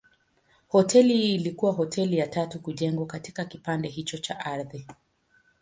Hoteli 0.67 1.17
hii 1.17 1.35
ilikuwa 1.35 1.71
hoteli 1.71 2.17
ya 2.17 2.27
tatu 2.27 2.59
kujengwa 2.59 3.05
katika 3.05 3.45
kipande 3.45 3.87
hicho 3.89 4.17
cha 4.17 4.39
ardhi. 4.45 4.87